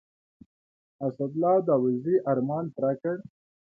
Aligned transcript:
اسدالله 1.05 1.55
داودزي 1.67 2.15
ارمان 2.31 2.65
پوره 2.75 2.93
کړ. 3.01 3.15